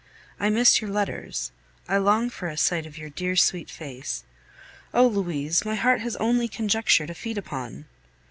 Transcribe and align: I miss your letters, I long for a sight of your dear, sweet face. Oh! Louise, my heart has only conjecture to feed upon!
I 0.39 0.49
miss 0.49 0.81
your 0.81 0.89
letters, 0.89 1.51
I 1.87 1.97
long 1.99 2.31
for 2.31 2.47
a 2.47 2.57
sight 2.57 2.87
of 2.87 2.97
your 2.97 3.11
dear, 3.11 3.35
sweet 3.35 3.69
face. 3.69 4.23
Oh! 4.95 5.05
Louise, 5.05 5.63
my 5.63 5.75
heart 5.75 6.01
has 6.01 6.15
only 6.15 6.47
conjecture 6.47 7.05
to 7.05 7.13
feed 7.13 7.37
upon! 7.37 7.85